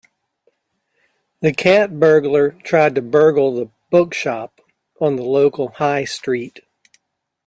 The 1.41 1.53
cat 1.53 1.99
burglar 1.99 2.53
tried 2.63 2.95
to 2.95 3.03
burgle 3.03 3.53
the 3.53 3.69
bookshop 3.91 4.59
on 4.99 5.15
the 5.15 5.21
local 5.23 5.67
High 5.67 6.05
Street 6.05 6.61